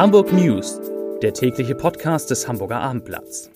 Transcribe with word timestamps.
Hamburg 0.00 0.32
News, 0.32 0.80
der 1.20 1.34
tägliche 1.34 1.74
Podcast 1.74 2.30
des 2.30 2.48
Hamburger 2.48 2.80
Abendblatts. 2.80 3.50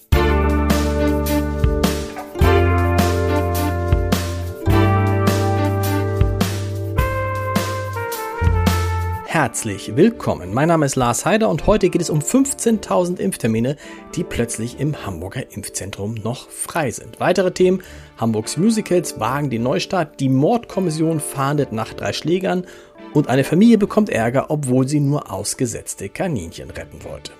Herzlich 9.25 9.97
willkommen. 9.97 10.53
Mein 10.53 10.69
Name 10.69 10.85
ist 10.85 10.97
Lars 10.97 11.25
Heider 11.25 11.49
und 11.49 11.67
heute 11.67 11.89
geht 11.89 12.03
es 12.03 12.11
um 12.11 12.19
15.000 12.19 13.19
Impftermine, 13.21 13.77
die 14.15 14.23
plötzlich 14.23 14.79
im 14.79 15.07
Hamburger 15.07 15.51
Impfzentrum 15.51 16.13
noch 16.13 16.51
frei 16.51 16.91
sind. 16.91 17.21
Weitere 17.21 17.53
Themen: 17.53 17.83
Hamburgs 18.19 18.59
Musicals 18.59 19.19
wagen 19.19 19.49
den 19.49 19.63
Neustart, 19.63 20.21
die 20.21 20.29
Mordkommission 20.29 21.21
fahndet 21.21 21.73
nach 21.73 21.95
drei 21.95 22.13
Schlägern 22.13 22.67
und 23.15 23.29
eine 23.29 23.45
Familie 23.45 23.79
bekommt 23.79 24.11
Ärger, 24.11 24.51
obwohl 24.51 24.87
sie 24.87 25.01
nur 25.01 25.33
ausgesetzte 25.33 26.11
Kaninchen 26.11 26.71
retten 26.71 27.05
wollte. 27.05 27.33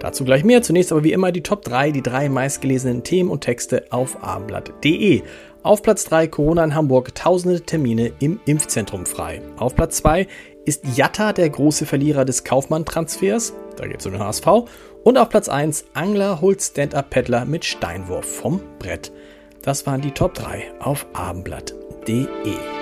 Dazu 0.00 0.24
gleich 0.24 0.44
mehr. 0.44 0.62
Zunächst 0.62 0.92
aber 0.92 1.04
wie 1.04 1.12
immer 1.12 1.32
die 1.32 1.42
Top 1.42 1.64
3, 1.64 1.90
die 1.90 2.02
drei 2.02 2.28
meistgelesenen 2.28 3.02
Themen 3.02 3.30
und 3.30 3.40
Texte 3.40 3.86
auf 3.90 4.22
abendblatt.de. 4.22 5.22
Auf 5.62 5.82
Platz 5.82 6.04
3 6.04 6.28
Corona 6.28 6.64
in 6.64 6.74
Hamburg, 6.74 7.14
tausende 7.14 7.60
Termine 7.60 8.12
im 8.20 8.40
Impfzentrum 8.46 9.06
frei. 9.06 9.42
Auf 9.56 9.74
Platz 9.74 9.96
2 9.98 10.26
ist 10.64 10.84
Jatta 10.96 11.32
der 11.32 11.50
große 11.50 11.84
Verlierer 11.84 12.24
des 12.24 12.44
Kaufmann-Transfers, 12.44 13.54
da 13.76 13.86
geht 13.86 14.00
es 14.00 14.06
um 14.06 14.12
den 14.12 14.22
HSV. 14.22 14.46
Und 15.02 15.16
auf 15.16 15.30
Platz 15.30 15.48
1 15.48 15.86
Angler 15.94 16.40
holt 16.40 16.62
Stand-Up-Paddler 16.62 17.44
mit 17.44 17.64
Steinwurf 17.64 18.26
vom 18.26 18.60
Brett. 18.78 19.10
Das 19.62 19.86
waren 19.86 20.00
die 20.00 20.12
Top 20.12 20.34
3 20.34 20.72
auf 20.80 21.06
abendblatt.de. 21.12 22.77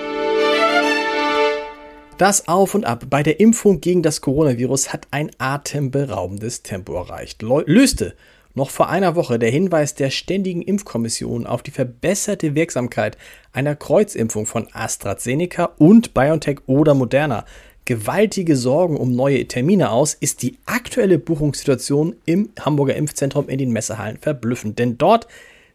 Das 2.17 2.47
Auf 2.47 2.73
und 2.73 2.83
Ab 2.83 3.05
bei 3.11 3.21
der 3.21 3.39
Impfung 3.39 3.79
gegen 3.79 4.01
das 4.01 4.21
Coronavirus 4.21 4.91
hat 4.91 5.07
ein 5.11 5.29
atemberaubendes 5.37 6.63
Tempo 6.63 6.95
erreicht. 6.95 7.43
Löste 7.43 8.15
noch 8.55 8.71
vor 8.71 8.89
einer 8.89 9.15
Woche 9.15 9.37
der 9.37 9.51
Hinweis 9.51 9.93
der 9.93 10.09
Ständigen 10.09 10.63
Impfkommission 10.63 11.45
auf 11.45 11.61
die 11.61 11.69
verbesserte 11.69 12.55
Wirksamkeit 12.55 13.19
einer 13.53 13.75
Kreuzimpfung 13.75 14.47
von 14.47 14.67
AstraZeneca 14.73 15.65
und 15.77 16.15
BioNTech 16.15 16.61
oder 16.65 16.95
Moderna 16.95 17.45
gewaltige 17.85 18.55
Sorgen 18.55 18.97
um 18.97 19.15
neue 19.15 19.47
Termine 19.47 19.91
aus, 19.91 20.15
ist 20.15 20.41
die 20.41 20.57
aktuelle 20.65 21.19
Buchungssituation 21.19 22.15
im 22.25 22.49
Hamburger 22.59 22.95
Impfzentrum 22.95 23.47
in 23.47 23.59
den 23.59 23.71
Messehallen 23.71 24.17
verblüffend. 24.17 24.79
Denn 24.79 24.97
dort 24.97 25.27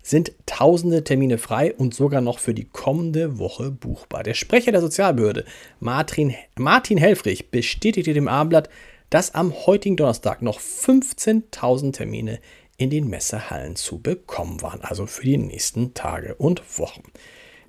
sind 0.03 0.33
tausende 0.47 1.05
Termine 1.05 1.39
frei 1.39 1.73
und 1.75 1.95
sogar 1.95 2.21
noch 2.21 2.39
für 2.39 2.55
die 2.55 2.65
kommende 2.65 3.39
Woche 3.39 3.71
buchbar. 3.71 4.23
Der 4.23 4.35
Sprecher 4.35 4.73
der 4.73 4.81
Sozialbehörde, 4.81 5.45
Martin, 5.81 6.35
Martin 6.59 6.99
Helfrich, 6.99 7.51
bestätigte 7.51 8.13
dem 8.13 8.29
Abendblatt, 8.29 8.69
dass 9.11 9.35
am 9.35 9.55
heutigen 9.67 9.97
Donnerstag 9.97 10.43
noch 10.43 10.59
15.000 10.59 11.93
Termine 11.93 12.41
in 12.77 12.91
den 12.91 13.09
Messehallen 13.09 13.77
zu 13.77 13.99
bekommen 13.99 14.61
waren, 14.63 14.81
also 14.81 15.07
für 15.07 15.25
die 15.25 15.39
nächsten 15.39 15.95
Tage 15.95 16.35
und 16.35 16.79
Wochen. 16.79 17.03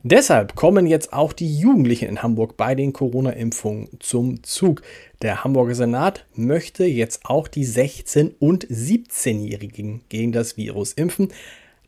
Deshalb 0.05 0.55
kommen 0.55 0.85
jetzt 0.85 1.13
auch 1.13 1.31
die 1.31 1.57
Jugendlichen 1.57 2.09
in 2.09 2.21
Hamburg 2.21 2.57
bei 2.57 2.75
den 2.75 2.91
Corona-Impfungen 2.91 3.87
zum 3.99 4.43
Zug. 4.43 4.81
Der 5.21 5.45
Hamburger 5.45 5.75
Senat 5.75 6.25
möchte 6.35 6.83
jetzt 6.83 7.21
auch 7.23 7.47
die 7.47 7.65
16- 7.65 8.33
und 8.39 8.67
17-Jährigen 8.67 10.01
gegen 10.09 10.33
das 10.33 10.57
Virus 10.57 10.91
impfen. 10.91 11.29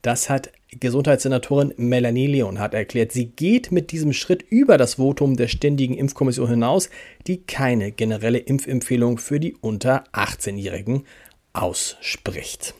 Das 0.06 0.30
hat 0.30 0.52
Gesundheitssenatorin 0.70 1.74
Melanie 1.78 2.28
Leonhardt 2.28 2.76
erklärt. 2.76 3.12
Sie 3.12 3.26
geht 3.26 3.72
mit 3.72 3.92
diesem 3.92 4.14
Schritt 4.14 4.46
über 4.52 4.78
das 4.78 5.00
Votum 5.00 5.36
der 5.36 5.48
Ständigen 5.48 5.96
Impfkommission 5.96 6.48
hinaus, 6.48 6.92
die 7.26 7.42
keine 7.42 7.92
generelle 7.92 8.38
Impfempfehlung 8.38 9.18
für 9.18 9.40
die 9.40 9.56
unter 9.56 10.04
18-Jährigen 10.14 11.06
ausspricht. 11.54 12.76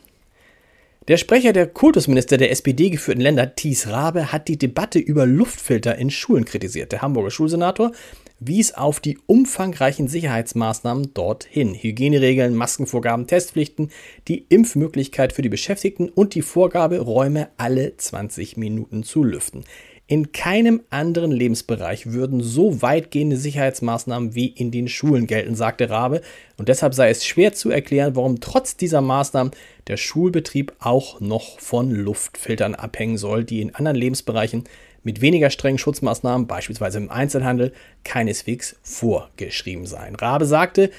Der 1.08 1.16
Sprecher 1.16 1.52
der 1.52 1.66
Kultusminister 1.66 2.36
der 2.36 2.52
SPD 2.52 2.90
geführten 2.90 3.22
Länder, 3.22 3.56
Thies 3.56 3.88
Rabe, 3.88 4.30
hat 4.30 4.46
die 4.46 4.56
Debatte 4.56 5.00
über 5.00 5.26
Luftfilter 5.26 5.96
in 5.96 6.10
Schulen 6.10 6.44
kritisiert. 6.44 6.92
Der 6.92 7.02
Hamburger 7.02 7.32
Schulsenator 7.32 7.90
wies 8.38 8.74
auf 8.74 9.00
die 9.00 9.18
umfangreichen 9.26 10.08
Sicherheitsmaßnahmen 10.08 11.14
dorthin. 11.14 11.74
Hygieneregeln, 11.74 12.54
Maskenvorgaben, 12.54 13.26
Testpflichten, 13.26 13.90
die 14.28 14.46
Impfmöglichkeit 14.48 15.32
für 15.32 15.42
die 15.42 15.48
Beschäftigten 15.48 16.08
und 16.08 16.34
die 16.34 16.42
Vorgabe, 16.42 17.00
Räume 17.00 17.48
alle 17.56 17.96
20 17.96 18.56
Minuten 18.56 19.02
zu 19.02 19.24
lüften. 19.24 19.64
In 20.08 20.30
keinem 20.30 20.82
anderen 20.88 21.32
Lebensbereich 21.32 22.12
würden 22.12 22.40
so 22.40 22.80
weitgehende 22.80 23.36
Sicherheitsmaßnahmen 23.36 24.36
wie 24.36 24.46
in 24.46 24.70
den 24.70 24.86
Schulen 24.86 25.26
gelten, 25.26 25.56
sagte 25.56 25.90
Rabe, 25.90 26.20
und 26.56 26.68
deshalb 26.68 26.94
sei 26.94 27.10
es 27.10 27.26
schwer 27.26 27.54
zu 27.54 27.70
erklären, 27.70 28.14
warum 28.14 28.38
trotz 28.38 28.76
dieser 28.76 29.00
Maßnahmen 29.00 29.52
der 29.88 29.96
Schulbetrieb 29.96 30.74
auch 30.78 31.20
noch 31.20 31.58
von 31.58 31.90
Luftfiltern 31.90 32.76
abhängen 32.76 33.18
soll, 33.18 33.42
die 33.42 33.60
in 33.60 33.74
anderen 33.74 33.96
Lebensbereichen 33.96 34.62
mit 35.06 35.20
weniger 35.20 35.50
strengen 35.50 35.78
Schutzmaßnahmen, 35.78 36.48
beispielsweise 36.48 36.98
im 36.98 37.12
Einzelhandel, 37.12 37.72
keineswegs 38.02 38.74
vorgeschrieben 38.82 39.86
seien. 39.86 40.16
Rabe 40.16 40.46
sagte, 40.46 40.90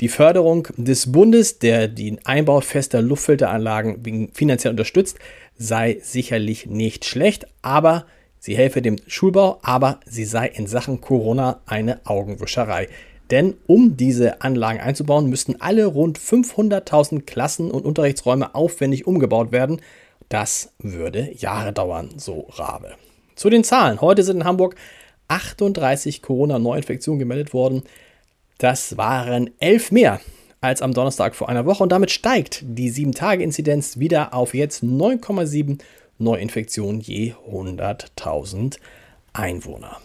die 0.00 0.08
Förderung 0.08 0.68
des 0.76 1.10
Bundes, 1.10 1.60
der 1.60 1.88
den 1.88 2.20
Einbau 2.26 2.60
fester 2.60 3.00
Luftfilteranlagen 3.00 4.28
finanziell 4.34 4.72
unterstützt, 4.72 5.18
sei 5.56 5.96
sicherlich 6.02 6.66
nicht 6.66 7.06
schlecht, 7.06 7.46
aber 7.62 8.04
sie 8.38 8.54
helfe 8.54 8.82
dem 8.82 8.96
Schulbau, 9.06 9.60
aber 9.62 9.98
sie 10.04 10.26
sei 10.26 10.46
in 10.48 10.66
Sachen 10.66 11.00
Corona 11.00 11.60
eine 11.64 12.04
Augenwischerei. 12.04 12.88
Denn 13.30 13.54
um 13.66 13.96
diese 13.96 14.42
Anlagen 14.42 14.80
einzubauen, 14.80 15.30
müssten 15.30 15.62
alle 15.62 15.86
rund 15.86 16.18
500.000 16.18 17.22
Klassen 17.22 17.70
und 17.70 17.86
Unterrichtsräume 17.86 18.54
aufwendig 18.54 19.06
umgebaut 19.06 19.52
werden. 19.52 19.80
Das 20.28 20.74
würde 20.78 21.30
Jahre 21.32 21.72
dauern, 21.72 22.10
so 22.18 22.46
Rabe. 22.50 22.96
Zu 23.34 23.50
den 23.50 23.64
Zahlen. 23.64 24.00
Heute 24.00 24.22
sind 24.22 24.38
in 24.38 24.44
Hamburg 24.44 24.76
38 25.28 26.22
Corona-Neuinfektionen 26.22 27.18
gemeldet 27.18 27.52
worden. 27.52 27.82
Das 28.58 28.96
waren 28.96 29.50
elf 29.58 29.90
mehr 29.90 30.20
als 30.60 30.80
am 30.80 30.94
Donnerstag 30.94 31.34
vor 31.34 31.48
einer 31.48 31.66
Woche 31.66 31.82
und 31.82 31.92
damit 31.92 32.10
steigt 32.10 32.62
die 32.66 32.90
7-Tage-Inzidenz 32.90 33.98
wieder 33.98 34.32
auf 34.32 34.54
jetzt 34.54 34.82
9,7 34.82 35.78
Neuinfektionen 36.18 37.00
je 37.00 37.34
100.000 37.50 38.78
Einwohner. 39.32 39.98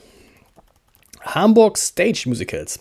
Hamburg 1.22 1.78
Stage 1.78 2.24
Musicals 2.28 2.80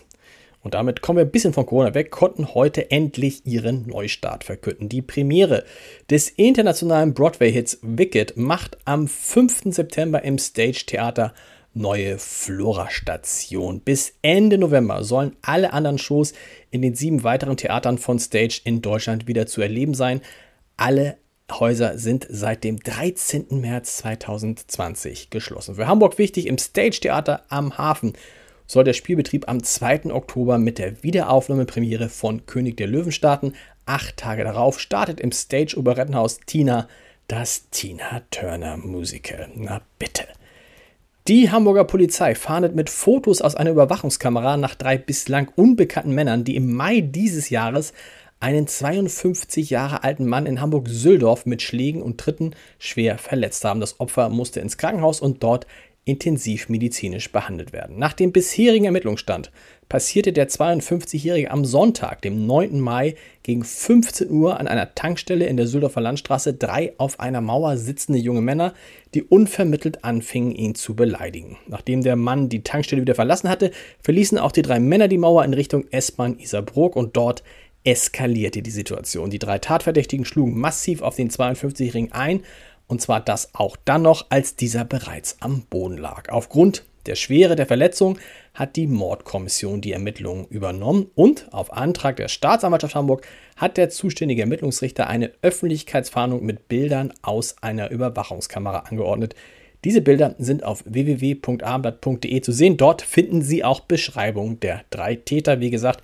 und 0.68 0.74
damit 0.74 1.00
kommen 1.00 1.16
wir 1.16 1.24
ein 1.24 1.30
bisschen 1.30 1.54
von 1.54 1.64
Corona 1.64 1.94
weg, 1.94 2.10
konnten 2.10 2.52
heute 2.52 2.90
endlich 2.90 3.46
ihren 3.46 3.86
Neustart 3.86 4.44
verkünden. 4.44 4.90
Die 4.90 5.00
Premiere 5.00 5.64
des 6.10 6.28
internationalen 6.28 7.14
Broadway-Hits 7.14 7.78
Wicked 7.80 8.36
macht 8.36 8.76
am 8.84 9.08
5. 9.08 9.72
September 9.74 10.22
im 10.24 10.36
Stage 10.36 10.84
Theater 10.84 11.32
neue 11.72 12.18
Flora-Station. 12.18 13.80
Bis 13.80 14.12
Ende 14.20 14.58
November 14.58 15.04
sollen 15.04 15.36
alle 15.40 15.72
anderen 15.72 15.96
Shows 15.96 16.34
in 16.70 16.82
den 16.82 16.94
sieben 16.94 17.24
weiteren 17.24 17.56
Theatern 17.56 17.96
von 17.96 18.18
Stage 18.18 18.60
in 18.64 18.82
Deutschland 18.82 19.26
wieder 19.26 19.46
zu 19.46 19.62
erleben 19.62 19.94
sein. 19.94 20.20
Alle 20.76 21.16
Häuser 21.50 21.96
sind 21.96 22.26
seit 22.28 22.62
dem 22.62 22.78
13. 22.78 23.46
März 23.52 23.96
2020 23.96 25.30
geschlossen. 25.30 25.76
Für 25.76 25.86
Hamburg 25.86 26.18
wichtig 26.18 26.46
im 26.46 26.58
Stage 26.58 27.00
Theater 27.00 27.44
am 27.48 27.78
Hafen 27.78 28.12
soll 28.68 28.84
der 28.84 28.92
Spielbetrieb 28.92 29.48
am 29.48 29.64
2. 29.64 30.12
Oktober 30.12 30.58
mit 30.58 30.78
der 30.78 31.02
Wiederaufnahmepremiere 31.02 32.08
von 32.08 32.46
König 32.46 32.76
der 32.76 32.86
Löwen 32.86 33.10
starten. 33.10 33.54
Acht 33.86 34.18
Tage 34.18 34.44
darauf 34.44 34.78
startet 34.78 35.18
im 35.18 35.32
Stage 35.32 35.76
Operettenhaus 35.76 36.38
Tina 36.46 36.86
das 37.26 37.68
Tina 37.70 38.22
Turner 38.30 38.76
Musical. 38.76 39.48
Na 39.56 39.80
bitte. 39.98 40.24
Die 41.28 41.50
Hamburger 41.50 41.84
Polizei 41.84 42.34
fahndet 42.34 42.74
mit 42.74 42.88
Fotos 42.88 43.42
aus 43.42 43.54
einer 43.54 43.70
Überwachungskamera 43.70 44.56
nach 44.56 44.74
drei 44.74 44.96
bislang 44.96 45.48
unbekannten 45.56 46.14
Männern, 46.14 46.44
die 46.44 46.56
im 46.56 46.72
Mai 46.72 47.00
dieses 47.00 47.50
Jahres 47.50 47.92
einen 48.40 48.66
52 48.66 49.70
Jahre 49.70 50.04
alten 50.04 50.26
Mann 50.26 50.46
in 50.46 50.60
Hamburg-Süldorf 50.60 51.44
mit 51.44 51.60
Schlägen 51.60 52.02
und 52.02 52.18
Tritten 52.18 52.52
schwer 52.78 53.18
verletzt 53.18 53.64
haben. 53.64 53.80
Das 53.80 54.00
Opfer 54.00 54.28
musste 54.28 54.60
ins 54.60 54.78
Krankenhaus 54.78 55.20
und 55.20 55.42
dort 55.42 55.66
intensivmedizinisch 56.04 57.30
behandelt 57.30 57.72
werden. 57.72 57.98
Nach 57.98 58.14
dem 58.14 58.32
bisherigen 58.32 58.86
Ermittlungsstand 58.86 59.50
passierte 59.88 60.32
der 60.32 60.48
52-Jährige 60.48 61.50
am 61.50 61.64
Sonntag, 61.64 62.22
dem 62.22 62.46
9. 62.46 62.80
Mai, 62.80 63.14
gegen 63.42 63.64
15 63.64 64.30
Uhr 64.30 64.58
an 64.58 64.68
einer 64.68 64.94
Tankstelle 64.94 65.46
in 65.46 65.56
der 65.56 65.66
Süldorfer 65.66 66.00
Landstraße 66.00 66.54
drei 66.54 66.94
auf 66.98 67.20
einer 67.20 67.40
Mauer 67.40 67.76
sitzende 67.76 68.18
junge 68.18 68.42
Männer, 68.42 68.74
die 69.14 69.22
unvermittelt 69.22 70.04
anfingen, 70.04 70.54
ihn 70.54 70.74
zu 70.74 70.94
beleidigen. 70.94 71.56
Nachdem 71.66 72.02
der 72.02 72.16
Mann 72.16 72.48
die 72.48 72.62
Tankstelle 72.62 73.02
wieder 73.02 73.14
verlassen 73.14 73.48
hatte, 73.48 73.70
verließen 74.02 74.38
auch 74.38 74.52
die 74.52 74.62
drei 74.62 74.80
Männer 74.80 75.08
die 75.08 75.18
Mauer 75.18 75.44
in 75.44 75.54
Richtung 75.54 75.86
S-Bahn 75.90 76.38
Isarbrook 76.38 76.96
und 76.96 77.16
dort 77.16 77.42
eskalierte 77.84 78.60
die 78.60 78.70
Situation. 78.70 79.30
Die 79.30 79.38
drei 79.38 79.58
Tatverdächtigen 79.58 80.26
schlugen 80.26 80.58
massiv 80.58 81.00
auf 81.00 81.16
den 81.16 81.30
52-Jährigen 81.30 82.12
ein 82.12 82.42
und 82.88 83.00
zwar 83.00 83.20
das 83.20 83.54
auch 83.54 83.76
dann 83.84 84.02
noch, 84.02 84.26
als 84.30 84.56
dieser 84.56 84.84
bereits 84.84 85.36
am 85.40 85.62
Boden 85.62 85.98
lag. 85.98 86.30
Aufgrund 86.30 86.84
der 87.06 87.14
Schwere 87.14 87.56
der 87.56 87.66
Verletzung 87.66 88.18
hat 88.52 88.76
die 88.76 88.86
Mordkommission 88.86 89.80
die 89.80 89.92
Ermittlungen 89.92 90.46
übernommen 90.48 91.10
und 91.14 91.52
auf 91.52 91.72
Antrag 91.72 92.16
der 92.16 92.28
Staatsanwaltschaft 92.28 92.94
Hamburg 92.94 93.26
hat 93.56 93.76
der 93.76 93.88
zuständige 93.88 94.42
Ermittlungsrichter 94.42 95.06
eine 95.06 95.32
Öffentlichkeitsfahndung 95.40 96.44
mit 96.44 96.68
Bildern 96.68 97.14
aus 97.22 97.56
einer 97.62 97.90
Überwachungskamera 97.90 98.80
angeordnet. 98.80 99.34
Diese 99.84 100.02
Bilder 100.02 100.34
sind 100.38 100.64
auf 100.64 100.82
www.abendblatt.de 100.86 102.40
zu 102.40 102.52
sehen. 102.52 102.76
Dort 102.76 103.00
finden 103.02 103.42
Sie 103.42 103.64
auch 103.64 103.80
Beschreibungen 103.80 104.58
der 104.60 104.82
drei 104.90 105.14
Täter. 105.14 105.60
Wie 105.60 105.70
gesagt, 105.70 106.02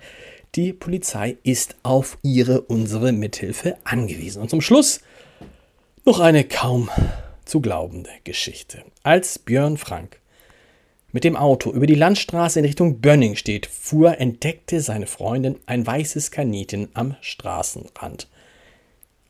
die 0.55 0.71
Polizei 0.71 1.37
ist 1.43 1.75
auf 1.83 2.17
Ihre, 2.23 2.61
unsere 2.61 3.11
Mithilfe 3.11 3.75
angewiesen. 3.83 4.41
Und 4.41 4.49
zum 4.49 4.61
Schluss 4.61 5.01
noch 6.05 6.19
eine 6.19 6.43
kaum 6.43 6.91
zu 7.45 7.61
glaubende 7.61 8.11
Geschichte. 8.23 8.83
Als 9.01 9.39
Björn 9.39 9.75
Frank 9.75 10.19
mit 11.11 11.23
dem 11.23 11.35
Auto 11.35 11.71
über 11.71 11.87
die 11.87 11.95
Landstraße 11.95 12.59
in 12.59 12.65
Richtung 12.65 13.01
Bönning 13.01 13.35
steht, 13.35 13.65
fuhr, 13.65 14.19
entdeckte 14.19 14.81
seine 14.81 15.07
Freundin 15.07 15.55
ein 15.65 15.87
weißes 15.87 16.29
Kaninchen 16.29 16.89
am 16.93 17.15
Straßenrand 17.21 18.27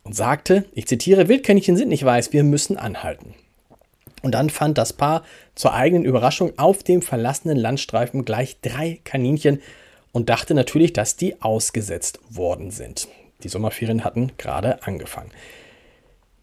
und 0.03 0.15
sagte, 0.17 0.65
ich 0.73 0.85
zitiere, 0.85 1.29
Wildkaninchen 1.29 1.77
sind 1.77 1.87
nicht 1.87 2.03
weiß, 2.03 2.33
wir 2.33 2.43
müssen 2.43 2.75
anhalten. 2.75 3.35
Und 4.21 4.33
dann 4.33 4.49
fand 4.49 4.77
das 4.77 4.91
Paar 4.91 5.23
zur 5.53 5.73
eigenen 5.73 6.03
Überraschung 6.03 6.51
auf 6.57 6.83
dem 6.83 7.01
verlassenen 7.01 7.57
Landstreifen 7.57 8.25
gleich 8.25 8.59
drei 8.61 8.99
Kaninchen 9.05 9.61
und 10.11 10.29
dachte 10.29 10.53
natürlich, 10.53 10.91
dass 10.91 11.15
die 11.15 11.41
ausgesetzt 11.41 12.19
worden 12.29 12.71
sind. 12.71 13.07
Die 13.43 13.49
Sommerferien 13.49 14.03
hatten 14.03 14.33
gerade 14.37 14.83
angefangen. 14.83 15.31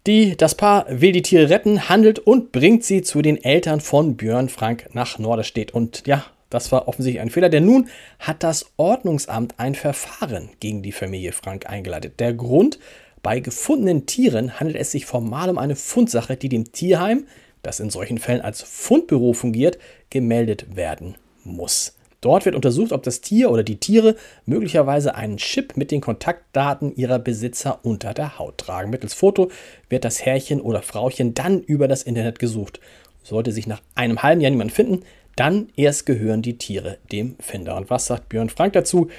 Die, 0.05 0.35
das 0.35 0.55
Paar 0.55 0.85
will 0.89 1.13
die 1.13 1.21
Tiere 1.21 1.49
retten, 1.49 1.87
handelt 1.87 2.19
und 2.19 2.51
bringt 2.51 2.83
sie 2.83 3.03
zu 3.03 3.21
den 3.21 3.41
Eltern 3.41 3.79
von 3.79 4.17
Björn 4.17 4.49
Frank 4.49 4.89
nach 4.91 5.17
Norderstedt. 5.17 5.73
Und 5.73 6.05
ja, 6.05 6.25
das 6.49 6.73
war 6.73 6.89
offensichtlich 6.89 7.21
ein 7.21 7.29
Fehler, 7.29 7.47
denn 7.47 7.65
nun 7.65 7.87
hat 8.19 8.43
das 8.43 8.65
Ordnungsamt 8.75 9.59
ein 9.59 9.75
Verfahren 9.75 10.49
gegen 10.59 10.83
die 10.83 10.91
Familie 10.91 11.31
Frank 11.31 11.69
eingeleitet. 11.69 12.19
Der 12.19 12.33
Grund, 12.33 12.79
bei 13.21 13.39
gefundenen 13.39 14.05
Tieren 14.05 14.59
handelt 14.59 14.77
es 14.77 14.91
sich 14.91 15.05
formal 15.05 15.49
um 15.49 15.57
eine 15.57 15.77
Fundsache, 15.77 16.35
die 16.35 16.49
dem 16.49 16.73
Tierheim, 16.73 17.25
das 17.61 17.79
in 17.79 17.89
solchen 17.89 18.17
Fällen 18.17 18.41
als 18.41 18.61
Fundbüro 18.61 19.31
fungiert, 19.31 19.77
gemeldet 20.09 20.75
werden 20.75 21.15
muss. 21.45 21.95
Dort 22.23 22.45
wird 22.45 22.55
untersucht, 22.55 22.93
ob 22.93 23.03
das 23.03 23.19
Tier 23.19 23.51
oder 23.51 23.63
die 23.63 23.81
Tiere 23.81 24.15
möglicherweise 24.45 25.13
einen 25.13 25.35
Chip 25.35 25.75
mit 25.75 25.91
den 25.91 25.99
Kontaktdaten 25.99 26.95
ihrer 26.95 27.19
Besitzer 27.19 27.79
unter 27.83 28.13
der 28.13 28.39
Haut 28.39 28.57
tragen. 28.57 28.89
Mittels 28.89 29.13
Foto 29.13 29.51
wird 29.89 30.05
das 30.05 30.25
Herrchen 30.25 30.61
oder 30.61 30.81
Frauchen 30.81 31.33
dann 31.33 31.59
über 31.61 31.89
das 31.89 32.01
Internet 32.03 32.39
gesucht. 32.39 32.79
Sollte 33.23 33.51
sich 33.51 33.67
nach 33.67 33.81
einem 33.95 34.23
halben 34.23 34.39
Jahr 34.39 34.51
niemand 34.51 34.71
finden, 34.71 35.03
dann 35.35 35.67
erst 35.75 36.05
gehören 36.05 36.41
die 36.41 36.57
Tiere 36.57 36.97
dem 37.11 37.35
Finder. 37.39 37.75
Und 37.75 37.89
was 37.89 38.05
sagt 38.05 38.29
Björn 38.29 38.49
Frank 38.49 38.71
dazu, 38.71 39.09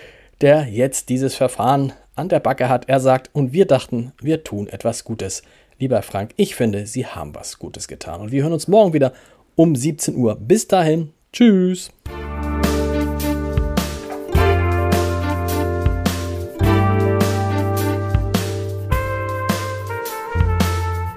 der 0.41 0.67
jetzt 0.67 1.11
dieses 1.11 1.35
Verfahren 1.35 1.93
an 2.15 2.31
der 2.31 2.41
Backe 2.41 2.71
hat? 2.71 2.89
Er 2.89 3.01
sagt, 3.01 3.29
und 3.35 3.53
wir 3.53 3.67
dachten, 3.67 4.13
wir 4.23 4.45
tun 4.45 4.67
etwas 4.67 5.05
Gutes. 5.05 5.43
Lieber 5.79 6.01
Frank, 6.01 6.31
ich 6.37 6.55
finde, 6.55 6.87
Sie 6.87 7.05
haben 7.05 7.35
was 7.35 7.59
Gutes 7.59 7.87
getan. 7.87 8.23
Und 8.23 8.33
wir 8.33 8.45
hören 8.45 8.55
uns 8.55 8.67
morgen 8.67 8.95
wieder 8.95 9.13
um 9.57 9.77
17 9.77 10.17
Uhr. 10.17 10.37
Bis 10.37 10.69
dahin, 10.69 11.13
tschüss. 11.35 11.91